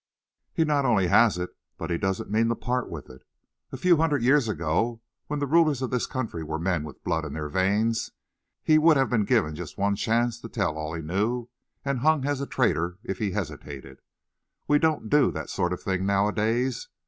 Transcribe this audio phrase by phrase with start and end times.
[0.51, 3.21] "He not only has it, but he doesn't mean to part with it.
[3.71, 7.23] A few hundred years ago, when the rulers of this country were men with blood
[7.23, 8.09] in their veins,
[8.63, 11.49] he'd have been given just one chance to tell all he knew,
[11.85, 13.99] and hung as a traitor if he hesitated.
[14.67, 16.89] We don't do that sort of thing nowadays.